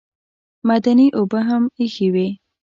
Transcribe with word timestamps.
معدني 0.67 1.05
اوبه 1.17 1.39
هم 1.49 1.63
ایښې 1.79 2.07
وې. 2.13 2.27